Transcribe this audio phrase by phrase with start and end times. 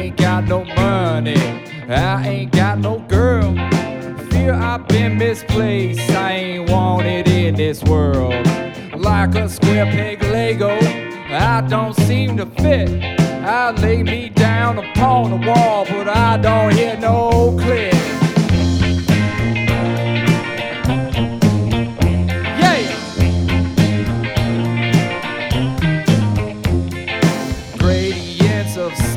[0.00, 1.36] I ain't got no money,
[1.86, 3.52] I ain't got no girl.
[4.30, 6.10] Fear I've been misplaced.
[6.12, 8.46] I ain't wanted in this world.
[8.96, 10.70] Like a square peg Lego,
[11.28, 12.88] I don't seem to fit.
[13.44, 17.92] I lay me down upon the wall, but I don't hear no click.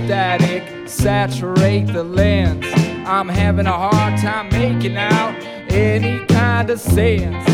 [0.06, 2.66] Static saturate the lens.
[3.06, 5.36] I'm having a hard time making out
[5.72, 7.50] any kind of sense.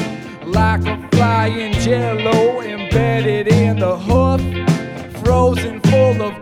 [0.46, 4.42] Like a flying jello embedded in the hoof,
[5.24, 6.40] frozen full of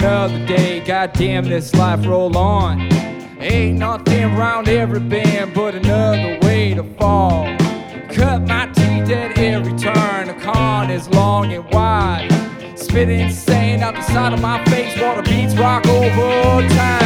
[0.00, 2.80] another day, goddamn this life roll on.
[3.38, 7.44] Ain't nothing around every bend but another way to fall.
[8.08, 12.28] Cut my teeth at every turn, the con is long and wide.
[12.76, 16.99] Spit insane out the side of my face, water beats rock over time.